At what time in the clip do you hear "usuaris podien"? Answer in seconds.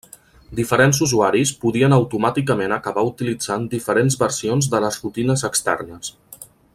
1.05-1.95